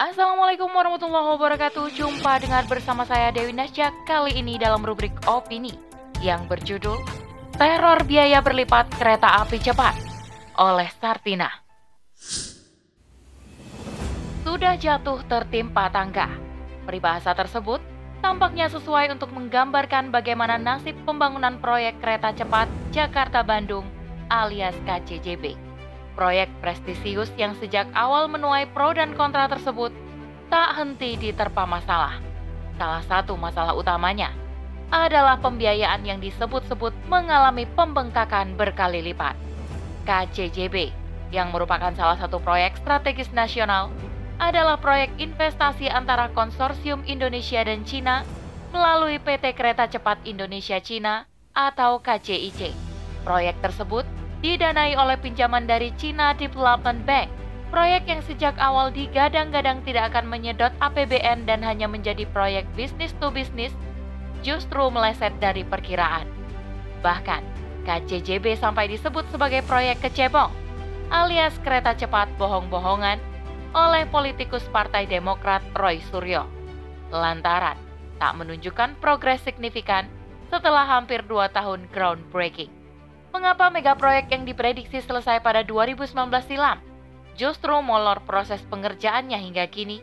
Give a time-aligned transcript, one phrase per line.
[0.00, 1.92] Assalamualaikum warahmatullahi wabarakatuh.
[1.92, 5.76] Jumpa dengan bersama saya Dewi Nasya kali ini dalam rubrik opini
[6.24, 6.96] yang berjudul
[7.60, 9.92] Teror Biaya Berlipat Kereta Api Cepat
[10.56, 11.52] oleh Sartina.
[14.40, 16.32] Sudah jatuh tertimpa tangga.
[16.88, 17.84] Peribahasa tersebut
[18.24, 23.84] tampaknya sesuai untuk menggambarkan bagaimana nasib pembangunan proyek kereta cepat Jakarta-Bandung
[24.32, 25.69] alias KCJB.
[26.20, 29.88] Proyek prestisius yang sejak awal menuai pro dan kontra tersebut
[30.52, 32.20] tak henti diterpa masalah.
[32.76, 34.28] Salah satu masalah utamanya
[34.92, 39.32] adalah pembiayaan yang disebut-sebut mengalami pembengkakan berkali lipat.
[40.04, 40.92] KCJB
[41.32, 43.88] yang merupakan salah satu proyek strategis nasional
[44.36, 48.28] adalah proyek investasi antara konsorsium Indonesia dan Cina
[48.76, 51.24] melalui PT Kereta Cepat Indonesia Cina
[51.56, 52.76] atau KCIC.
[53.24, 54.04] Proyek tersebut
[54.40, 57.28] didanai oleh pinjaman dari China Development Bank.
[57.70, 63.30] Proyek yang sejak awal digadang-gadang tidak akan menyedot APBN dan hanya menjadi proyek bisnis to
[63.30, 63.70] bisnis,
[64.42, 66.26] justru meleset dari perkiraan.
[66.98, 67.46] Bahkan,
[67.86, 70.50] KCJB sampai disebut sebagai proyek kecebong,
[71.14, 73.22] alias kereta cepat bohong-bohongan,
[73.70, 76.50] oleh politikus Partai Demokrat Roy Suryo.
[77.14, 77.78] Lantaran
[78.18, 80.10] tak menunjukkan progres signifikan
[80.50, 82.79] setelah hampir dua tahun groundbreaking.
[83.30, 86.10] Mengapa mega proyek yang diprediksi selesai pada 2019
[86.50, 86.82] silam
[87.38, 90.02] justru molor proses pengerjaannya hingga kini?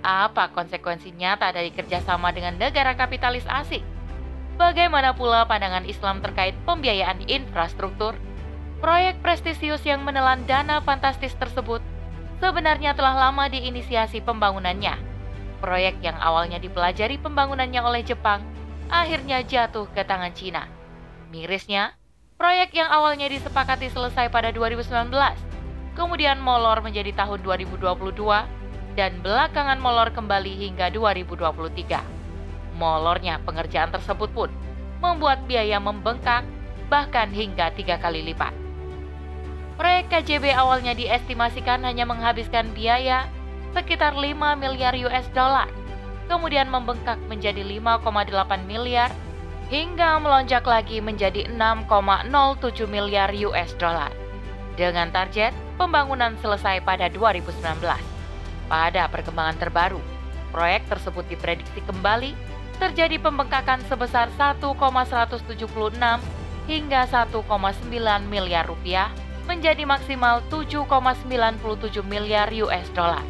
[0.00, 3.84] Apa konsekuensi nyata dari kerjasama dengan negara kapitalis asing?
[4.56, 8.16] Bagaimana pula pandangan Islam terkait pembiayaan infrastruktur?
[8.80, 11.84] Proyek prestisius yang menelan dana fantastis tersebut
[12.40, 14.96] sebenarnya telah lama diinisiasi pembangunannya.
[15.60, 18.44] Proyek yang awalnya dipelajari pembangunannya oleh Jepang
[18.92, 20.68] akhirnya jatuh ke tangan Cina.
[21.32, 21.96] Mirisnya,
[22.34, 24.90] Proyek yang awalnya disepakati selesai pada 2019,
[25.94, 32.02] kemudian molor menjadi tahun 2022, dan belakangan molor kembali hingga 2023.
[32.74, 34.50] Molornya pengerjaan tersebut pun
[34.98, 36.42] membuat biaya membengkak
[36.90, 38.50] bahkan hingga tiga kali lipat.
[39.78, 43.30] Proyek KJB awalnya diestimasikan hanya menghabiskan biaya
[43.78, 45.70] sekitar 5 miliar US dollar,
[46.26, 49.14] kemudian membengkak menjadi 5,8 miliar
[49.72, 54.12] hingga melonjak lagi menjadi 6,07 miliar US dollar
[54.76, 57.80] dengan target pembangunan selesai pada 2019.
[58.64, 60.00] Pada perkembangan terbaru,
[60.52, 62.32] proyek tersebut diprediksi kembali
[62.78, 65.54] terjadi pembengkakan sebesar 1,176
[66.66, 67.44] hingga 1,9
[68.26, 69.12] miliar rupiah
[69.44, 73.22] menjadi maksimal 7,97 miliar US dollar.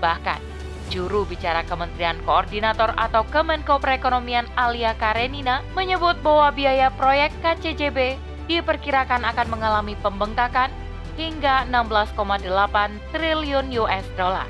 [0.00, 0.51] Bahkan,
[0.92, 9.24] Juru bicara Kementerian Koordinator atau Kemenko Perekonomian Alia Karenina menyebut bahwa biaya proyek KCJB diperkirakan
[9.24, 10.68] akan mengalami pembengkakan
[11.16, 12.44] hingga 16,8
[13.08, 14.44] triliun US dollar.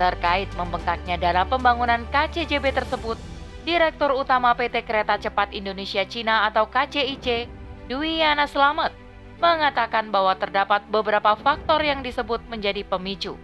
[0.00, 3.20] Terkait membengkaknya dana pembangunan KCJB tersebut,
[3.68, 7.48] Direktur Utama PT Kereta Cepat Indonesia Cina atau KCIC,
[7.88, 8.92] Dwi Yana Slamet,
[9.40, 13.36] mengatakan bahwa terdapat beberapa faktor yang disebut menjadi pemicu.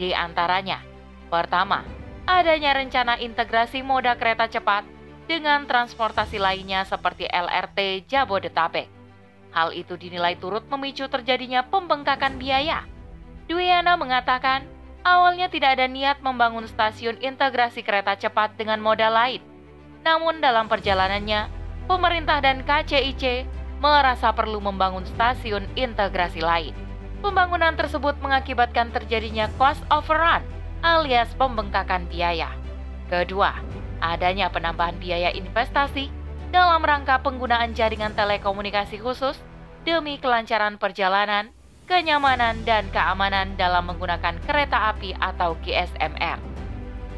[0.00, 0.89] Di antaranya,
[1.30, 1.86] Pertama,
[2.26, 4.82] adanya rencana integrasi moda kereta cepat
[5.30, 8.90] dengan transportasi lainnya seperti LRT Jabodetabek.
[9.54, 12.82] Hal itu dinilai turut memicu terjadinya pembengkakan biaya.
[13.46, 14.66] Dwiana mengatakan,
[15.06, 19.42] awalnya tidak ada niat membangun stasiun integrasi kereta cepat dengan moda lain.
[20.02, 21.46] Namun dalam perjalanannya,
[21.86, 23.46] pemerintah dan KCIC
[23.78, 26.74] merasa perlu membangun stasiun integrasi lain.
[27.22, 30.42] Pembangunan tersebut mengakibatkan terjadinya cost overrun
[30.80, 32.48] alias pembengkakan biaya.
[33.12, 33.52] Kedua,
[34.00, 36.08] adanya penambahan biaya investasi
[36.50, 39.36] dalam rangka penggunaan jaringan telekomunikasi khusus
[39.84, 41.52] demi kelancaran perjalanan,
[41.84, 46.38] kenyamanan, dan keamanan dalam menggunakan kereta api atau GSMR.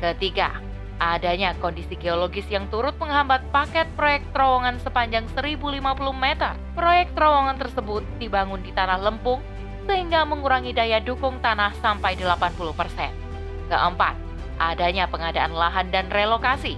[0.02, 0.58] Ketiga,
[0.98, 5.82] adanya kondisi geologis yang turut menghambat paket proyek terowongan sepanjang 1050
[6.18, 6.54] meter.
[6.74, 9.38] Proyek terowongan tersebut dibangun di tanah lempung
[9.86, 13.31] sehingga mengurangi daya dukung tanah sampai 80 persen.
[13.72, 14.20] Keempat,
[14.60, 16.76] adanya pengadaan lahan dan relokasi.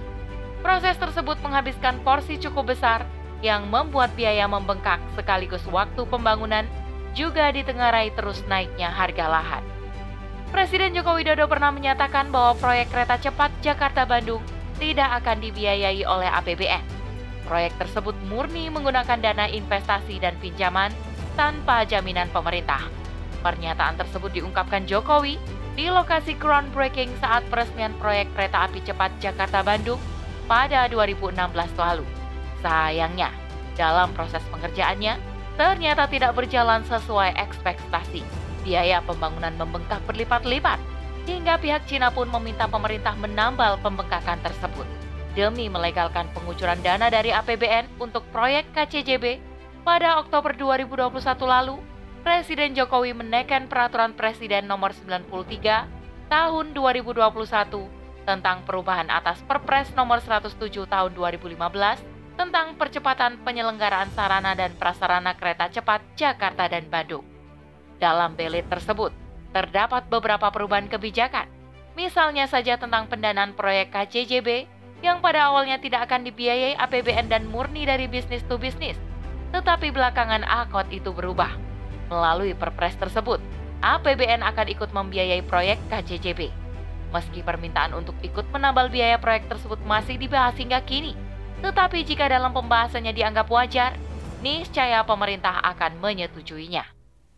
[0.63, 3.03] Proses tersebut menghabiskan porsi cukup besar
[3.43, 6.63] yang membuat biaya membengkak sekaligus waktu pembangunan
[7.11, 9.63] juga ditengarai terus naiknya harga lahan.
[10.55, 14.39] Presiden Joko Widodo pernah menyatakan bahwa proyek kereta cepat Jakarta-Bandung
[14.79, 16.83] tidak akan dibiayai oleh APBN.
[17.43, 20.95] Proyek tersebut murni menggunakan dana investasi dan pinjaman
[21.35, 22.87] tanpa jaminan pemerintah.
[23.43, 25.35] Pernyataan tersebut diungkapkan Jokowi
[25.75, 29.99] di lokasi groundbreaking saat peresmian proyek kereta api cepat Jakarta-Bandung
[30.47, 31.35] pada 2016
[31.75, 32.07] lalu.
[32.63, 33.29] Sayangnya,
[33.75, 35.19] dalam proses pengerjaannya,
[35.59, 38.23] ternyata tidak berjalan sesuai ekspektasi.
[38.63, 40.79] Biaya pembangunan membengkak berlipat-lipat.
[41.25, 44.85] hingga pihak Cina pun meminta pemerintah menambal pembengkakan tersebut.
[45.33, 49.41] Demi melegalkan pengucuran dana dari APBN untuk proyek KCJB,
[49.81, 51.17] pada Oktober 2021
[51.49, 51.81] lalu,
[52.25, 55.29] Presiden Jokowi menekan peraturan Presiden nomor 93
[56.25, 57.21] tahun 2021
[58.25, 60.57] tentang perubahan atas Perpres nomor 107
[60.89, 61.53] tahun 2015
[62.33, 67.21] tentang percepatan penyelenggaraan sarana dan prasarana kereta cepat Jakarta dan Bandung.
[68.01, 69.13] Dalam belit tersebut,
[69.53, 71.45] terdapat beberapa perubahan kebijakan,
[71.93, 74.65] misalnya saja tentang pendanaan proyek KCJB
[75.05, 78.97] yang pada awalnya tidak akan dibiayai APBN dan murni dari bisnis to bisnis,
[79.53, 81.64] tetapi belakangan akot itu berubah
[82.11, 83.41] Melalui perpres tersebut,
[83.81, 86.49] APBN akan ikut membiayai proyek KJJB.
[87.13, 91.13] Meski permintaan untuk ikut menambal biaya proyek tersebut masih dibahas hingga kini,
[91.61, 93.95] tetapi jika dalam pembahasannya dianggap wajar,
[94.43, 96.83] niscaya pemerintah akan menyetujuinya.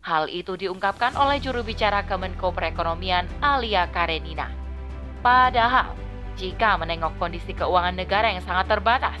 [0.02, 4.48] Hal itu diungkapkan oleh juru bicara Kemenko Perekonomian Alia Karenina.
[5.20, 5.92] Padahal,
[6.38, 9.18] jika menengok kondisi keuangan negara yang sangat terbatas,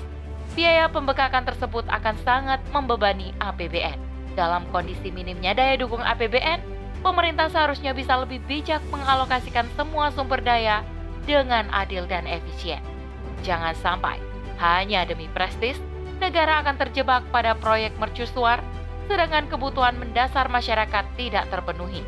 [0.56, 4.07] biaya pembekakan tersebut akan sangat membebani APBN.
[4.38, 6.62] Dalam kondisi minimnya daya dukung APBN,
[7.02, 10.86] pemerintah seharusnya bisa lebih bijak mengalokasikan semua sumber daya
[11.26, 12.78] dengan adil dan efisien.
[13.42, 14.22] Jangan sampai
[14.62, 15.74] hanya demi prestis,
[16.22, 18.62] negara akan terjebak pada proyek mercusuar,
[19.10, 22.06] sedangkan kebutuhan mendasar masyarakat tidak terpenuhi.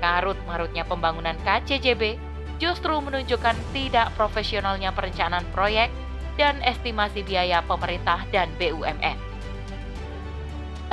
[0.00, 2.16] Karut-marutnya pembangunan KCJB
[2.56, 5.92] justru menunjukkan tidak profesionalnya perencanaan proyek
[6.40, 9.27] dan estimasi biaya pemerintah dan BUMN.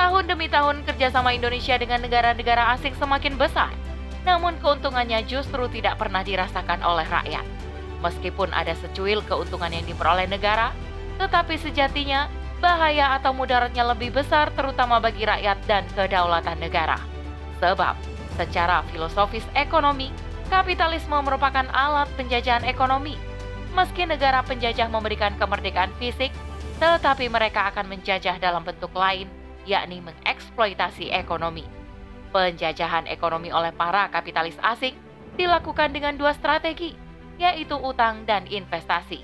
[0.05, 3.73] Tahun demi tahun kerjasama Indonesia dengan negara-negara asing semakin besar,
[4.21, 7.41] namun keuntungannya justru tidak pernah dirasakan oleh rakyat.
[8.05, 10.77] Meskipun ada secuil keuntungan yang diperoleh negara,
[11.17, 12.29] tetapi sejatinya
[12.61, 17.01] bahaya atau mudaratnya lebih besar terutama bagi rakyat dan kedaulatan negara.
[17.57, 17.97] Sebab,
[18.37, 20.13] secara filosofis ekonomi,
[20.53, 23.17] kapitalisme merupakan alat penjajahan ekonomi.
[23.73, 26.29] Meski negara penjajah memberikan kemerdekaan fisik,
[26.77, 31.65] tetapi mereka akan menjajah dalam bentuk lain yakni mengeksploitasi ekonomi.
[32.31, 34.95] Penjajahan ekonomi oleh para kapitalis asing
[35.35, 36.95] dilakukan dengan dua strategi,
[37.35, 39.21] yaitu utang dan investasi.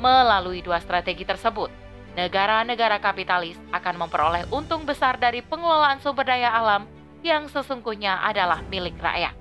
[0.00, 1.68] Melalui dua strategi tersebut,
[2.16, 6.88] negara-negara kapitalis akan memperoleh untung besar dari pengelolaan sumber daya alam
[7.22, 9.36] yang sesungguhnya adalah milik rakyat.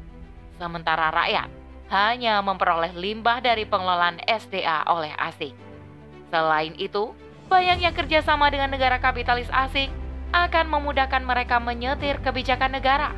[0.62, 1.50] Sementara rakyat
[1.92, 5.52] hanya memperoleh limbah dari pengelolaan SDA oleh asing.
[6.32, 7.12] Selain itu,
[7.52, 9.92] bayangnya kerjasama dengan negara kapitalis asing
[10.32, 13.12] akan memudahkan mereka menyetir kebijakan negara.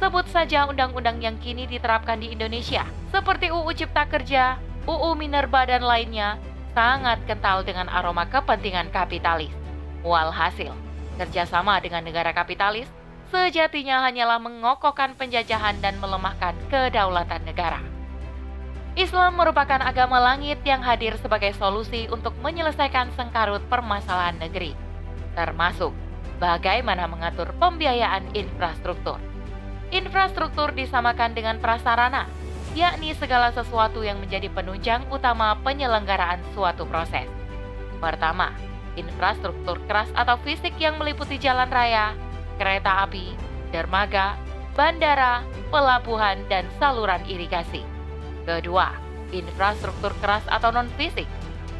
[0.00, 4.56] Sebut saja undang-undang yang kini diterapkan di Indonesia, seperti UU Cipta Kerja,
[4.88, 6.40] UU Minerba, dan lainnya,
[6.72, 9.52] sangat kental dengan aroma kepentingan kapitalis.
[10.00, 10.72] Walhasil,
[11.20, 12.88] kerjasama dengan negara kapitalis
[13.30, 17.78] sejatinya hanyalah mengokohkan penjajahan dan melemahkan kedaulatan negara.
[18.98, 24.74] Islam merupakan agama langit yang hadir sebagai solusi untuk menyelesaikan sengkarut permasalahan negeri,
[25.38, 25.94] termasuk
[26.40, 29.20] bagaimana mengatur pembiayaan infrastruktur.
[29.92, 32.26] Infrastruktur disamakan dengan prasarana,
[32.72, 37.28] yakni segala sesuatu yang menjadi penunjang utama penyelenggaraan suatu proses.
[38.00, 38.56] Pertama,
[38.96, 42.16] infrastruktur keras atau fisik yang meliputi jalan raya,
[42.56, 43.36] kereta api,
[43.70, 44.40] dermaga,
[44.72, 47.84] bandara, pelabuhan, dan saluran irigasi.
[48.48, 48.94] Kedua,
[49.34, 51.26] infrastruktur keras atau non-fisik.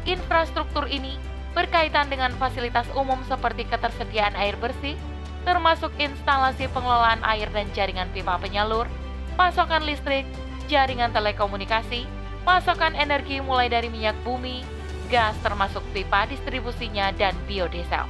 [0.05, 1.17] Infrastruktur ini
[1.51, 4.95] berkaitan dengan fasilitas umum seperti ketersediaan air bersih,
[5.43, 8.87] termasuk instalasi pengelolaan air dan jaringan pipa penyalur,
[9.35, 10.23] pasokan listrik,
[10.71, 12.07] jaringan telekomunikasi,
[12.47, 14.63] pasokan energi mulai dari minyak bumi,
[15.11, 18.07] gas termasuk pipa distribusinya, dan biodiesel.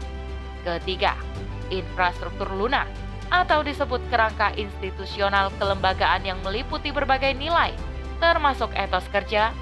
[0.62, 1.17] Ketiga,
[1.74, 2.86] infrastruktur lunak
[3.31, 7.71] atau disebut kerangka institusional kelembagaan yang meliputi berbagai nilai,
[8.19, 9.55] termasuk etos kerja,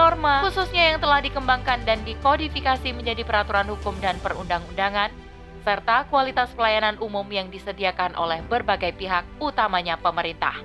[0.00, 5.12] norma khususnya yang telah dikembangkan dan dikodifikasi menjadi peraturan hukum dan perundang-undangan,
[5.60, 10.56] serta kualitas pelayanan umum yang disediakan oleh berbagai pihak, utamanya pemerintah.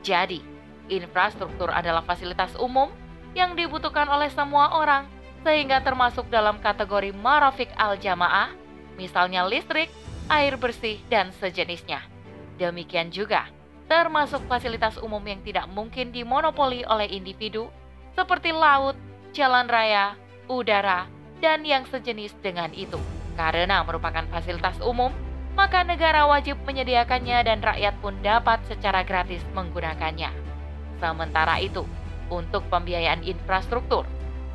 [0.00, 0.40] Jadi,
[0.88, 2.88] infrastruktur adalah fasilitas umum
[3.36, 5.04] yang dibutuhkan oleh semua orang,
[5.44, 8.48] sehingga termasuk dalam kategori marafik al-jamaah,
[8.96, 9.92] misalnya listrik,
[10.32, 12.00] air bersih, dan sejenisnya.
[12.56, 13.44] Demikian juga,
[13.92, 17.68] termasuk fasilitas umum yang tidak mungkin dimonopoli oleh individu
[18.14, 18.94] seperti laut,
[19.34, 20.14] jalan raya,
[20.50, 21.06] udara,
[21.38, 22.98] dan yang sejenis dengan itu.
[23.38, 25.14] Karena merupakan fasilitas umum,
[25.54, 30.30] maka negara wajib menyediakannya dan rakyat pun dapat secara gratis menggunakannya.
[31.00, 31.88] Sementara itu,
[32.28, 34.04] untuk pembiayaan infrastruktur,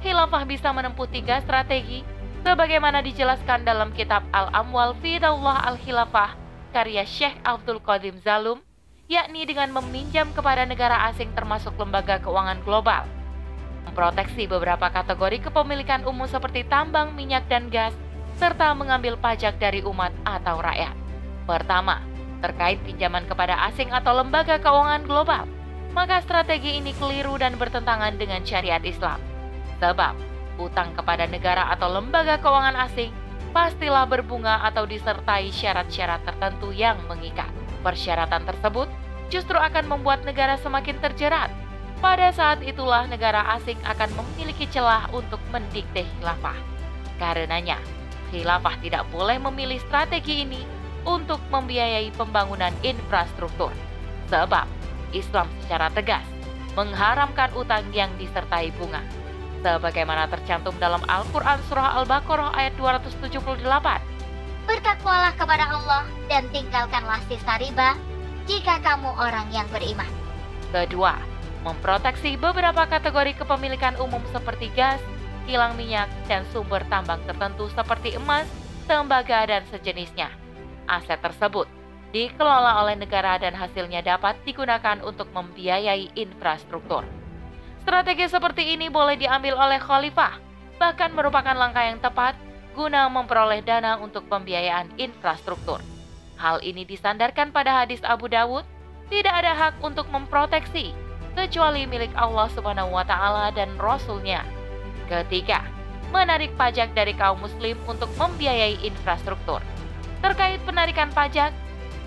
[0.05, 2.05] khilafah bisa menempuh tiga strategi
[2.45, 6.37] sebagaimana dijelaskan dalam kitab Al-Amwal Fidallah Al-Khilafah
[6.69, 8.61] karya Syekh Abdul Qadim Zalum
[9.09, 13.05] yakni dengan meminjam kepada negara asing termasuk lembaga keuangan global.
[13.95, 17.95] Memproteksi beberapa kategori kepemilikan umum seperti tambang, minyak, dan gas,
[18.35, 20.91] serta mengambil pajak dari umat atau rakyat.
[21.47, 22.03] Pertama,
[22.43, 25.47] terkait pinjaman kepada asing atau lembaga keuangan global,
[25.95, 29.15] maka strategi ini keliru dan bertentangan dengan syariat Islam.
[29.79, 30.11] Sebab,
[30.59, 33.15] utang kepada negara atau lembaga keuangan asing
[33.55, 37.47] pastilah berbunga atau disertai syarat-syarat tertentu yang mengikat.
[37.79, 38.91] Persyaratan tersebut
[39.31, 41.47] justru akan membuat negara semakin terjerat.
[42.05, 46.53] Pada saat itulah negara asing akan memiliki celah untuk mendikte khilafah.
[47.17, 47.81] Karenanya,
[48.29, 50.61] khilafah tidak boleh memilih strategi ini
[51.01, 53.73] untuk membiayai pembangunan infrastruktur.
[54.29, 54.69] Sebab
[55.17, 56.21] Islam secara tegas
[56.77, 59.01] mengharamkan utang yang disertai bunga
[59.65, 63.57] sebagaimana tercantum dalam Al-Quran Surah Al-Baqarah ayat 278.
[64.69, 67.97] Bertakwalah kepada Allah dan tinggalkanlah sisa riba
[68.45, 70.09] jika kamu orang yang beriman.
[70.69, 71.34] Kedua,
[71.65, 75.01] memproteksi beberapa kategori kepemilikan umum seperti gas,
[75.49, 78.45] kilang minyak, dan sumber tambang tertentu seperti emas,
[78.85, 80.29] tembaga, dan sejenisnya.
[80.85, 81.65] Aset tersebut
[82.13, 87.03] dikelola oleh negara dan hasilnya dapat digunakan untuk membiayai infrastruktur.
[87.83, 90.39] Strategi seperti ini boleh diambil oleh khalifah,
[90.79, 92.37] bahkan merupakan langkah yang tepat
[92.71, 95.83] guna memperoleh dana untuk pembiayaan infrastruktur.
[96.39, 98.63] Hal ini disandarkan pada hadis Abu Dawud,
[99.11, 100.95] tidak ada hak untuk memproteksi
[101.35, 104.41] kecuali milik Allah Subhanahu wa taala dan rasulnya.
[105.05, 105.61] Ketiga,
[106.09, 109.61] menarik pajak dari kaum muslim untuk membiayai infrastruktur.
[110.23, 111.53] Terkait penarikan pajak,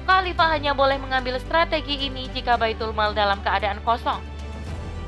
[0.08, 4.18] khalifah hanya boleh mengambil strategi ini jika baitul mal dalam keadaan kosong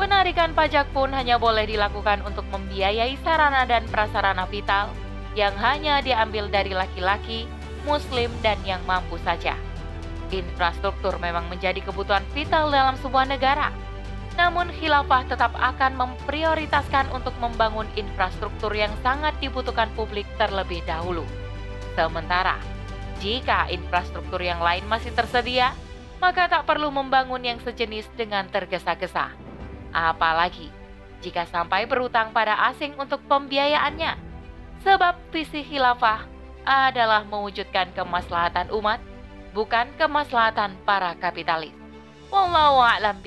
[0.01, 4.89] Penarikan pajak pun hanya boleh dilakukan untuk membiayai sarana dan prasarana vital
[5.37, 7.45] yang hanya diambil dari laki-laki,
[7.85, 9.61] muslim, dan yang mampu saja.
[10.33, 13.69] Infrastruktur memang menjadi kebutuhan vital dalam sebuah negara.
[14.41, 21.29] Namun khilafah tetap akan memprioritaskan untuk membangun infrastruktur yang sangat dibutuhkan publik terlebih dahulu.
[21.93, 22.57] Sementara,
[23.21, 25.77] jika infrastruktur yang lain masih tersedia,
[26.25, 29.29] maka tak perlu membangun yang sejenis dengan tergesa-gesa.
[29.93, 30.73] Apalagi
[31.21, 34.17] jika sampai berutang pada asing untuk pembiayaannya.
[34.81, 36.25] Sebab visi khilafah
[36.65, 39.05] adalah mewujudkan kemaslahatan umat,
[39.53, 41.77] bukan kemaslahatan para kapitalis.
[42.33, 43.21] Wallahu a'lam.